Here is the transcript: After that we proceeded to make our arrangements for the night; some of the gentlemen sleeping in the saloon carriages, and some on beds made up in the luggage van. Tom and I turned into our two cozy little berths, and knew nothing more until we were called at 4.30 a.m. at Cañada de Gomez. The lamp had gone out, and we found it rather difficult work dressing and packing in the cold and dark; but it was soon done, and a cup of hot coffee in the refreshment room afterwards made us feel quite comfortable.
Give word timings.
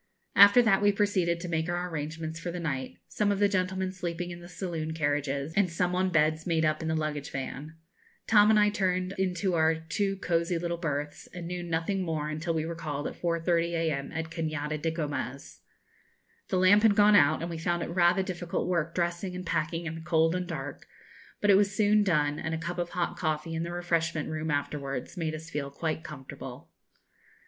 After 0.35 0.63
that 0.63 0.81
we 0.81 0.91
proceeded 0.91 1.39
to 1.41 1.47
make 1.47 1.69
our 1.69 1.87
arrangements 1.87 2.39
for 2.39 2.49
the 2.49 2.59
night; 2.59 2.97
some 3.07 3.31
of 3.31 3.37
the 3.37 3.47
gentlemen 3.47 3.91
sleeping 3.91 4.31
in 4.31 4.39
the 4.39 4.47
saloon 4.49 4.95
carriages, 4.95 5.53
and 5.55 5.71
some 5.71 5.93
on 5.93 6.09
beds 6.09 6.47
made 6.47 6.65
up 6.65 6.81
in 6.81 6.87
the 6.87 6.95
luggage 6.95 7.29
van. 7.29 7.75
Tom 8.25 8.49
and 8.49 8.59
I 8.59 8.71
turned 8.71 9.13
into 9.19 9.53
our 9.53 9.75
two 9.75 10.15
cozy 10.17 10.57
little 10.57 10.79
berths, 10.79 11.27
and 11.35 11.45
knew 11.45 11.61
nothing 11.61 12.01
more 12.01 12.29
until 12.29 12.55
we 12.55 12.65
were 12.65 12.73
called 12.73 13.05
at 13.05 13.13
4.30 13.21 13.73
a.m. 13.75 14.11
at 14.11 14.31
Cañada 14.31 14.81
de 14.81 14.89
Gomez. 14.89 15.59
The 16.47 16.57
lamp 16.57 16.81
had 16.81 16.95
gone 16.95 17.15
out, 17.15 17.41
and 17.41 17.49
we 17.51 17.59
found 17.59 17.83
it 17.83 17.89
rather 17.89 18.23
difficult 18.23 18.67
work 18.67 18.95
dressing 18.95 19.35
and 19.35 19.45
packing 19.45 19.85
in 19.85 19.93
the 19.93 20.01
cold 20.01 20.33
and 20.33 20.47
dark; 20.47 20.87
but 21.41 21.51
it 21.51 21.55
was 21.57 21.75
soon 21.75 22.01
done, 22.03 22.39
and 22.39 22.55
a 22.55 22.57
cup 22.57 22.79
of 22.79 22.89
hot 22.89 23.17
coffee 23.17 23.53
in 23.53 23.61
the 23.61 23.71
refreshment 23.71 24.29
room 24.29 24.49
afterwards 24.49 25.15
made 25.15 25.35
us 25.35 25.51
feel 25.51 25.69
quite 25.69 26.03
comfortable. 26.03 26.71